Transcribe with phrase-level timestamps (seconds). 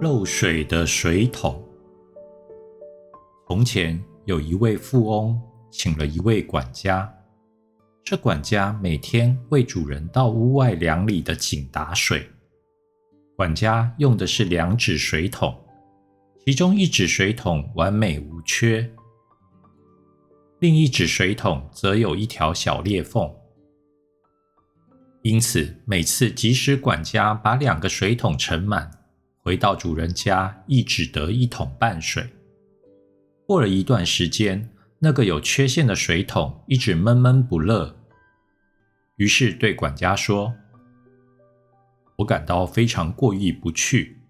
[0.00, 1.62] 漏水的水桶。
[3.46, 5.38] 从前有一位富翁，
[5.70, 7.12] 请了一位管家。
[8.02, 12.26] 这管家每天为主人到屋外两里的井打水。
[13.36, 15.54] 管家用的是两指水桶，
[16.46, 18.90] 其中一指水桶完美无缺，
[20.60, 23.30] 另一指水桶则有一条小裂缝。
[25.20, 28.90] 因此，每次即使管家把两个水桶盛满，
[29.50, 32.24] 回到主人家，亦只得一桶半水。
[33.48, 37.96] 过了一段时间，那个有缺陷的水桶一直闷闷不乐，
[39.16, 40.54] 于是对管家说
[42.18, 44.22] ：“我感到非常过意不去，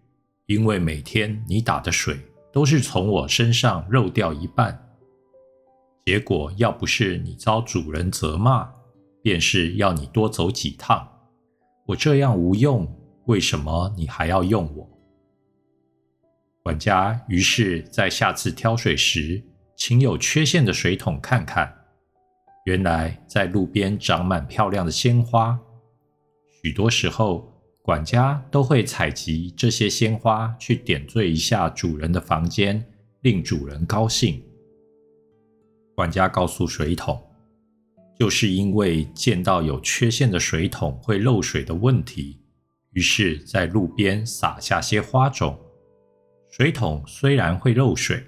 [0.46, 2.18] 因为每天你打的水
[2.51, 4.88] 都是从我身上漏掉一半，
[6.07, 8.66] 结果要不是你遭主人责骂，
[9.21, 11.07] 便是要你多走几趟。
[11.84, 12.90] 我这样无用，
[13.27, 14.88] 为什么你还要用我？”
[16.63, 19.43] 管家于是，在下次挑水时，
[19.77, 21.75] 请有缺陷的水桶看看。
[22.67, 25.59] 原来，在路边长满漂亮的鲜花。
[26.63, 32.85] 许多时候，管家都会采集这些鲜花，去点缀一下主人的房间，
[33.23, 34.43] 令主人高兴。
[35.95, 37.19] 管家告诉水桶，
[38.19, 42.39] 就是因为见到有缺陷的水桶会漏水的问题，
[42.93, 45.59] 于是，在路边撒下些花种。
[46.51, 48.20] 水桶虽然会漏水，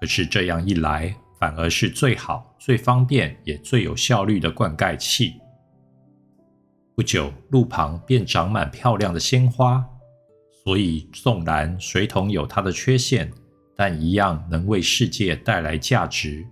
[0.00, 5.34] 可是这样一来，反而是最好、最方便也最有效率的灌溉器。
[6.96, 9.84] 不久，路旁便长满漂亮的鲜花。
[10.64, 13.30] 所以，纵然水桶有它的缺陷，
[13.76, 16.46] 但一样能为世界带来价值。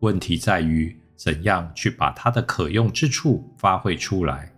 [0.00, 4.53] 问题在于怎样去把它的可用之处发挥出来。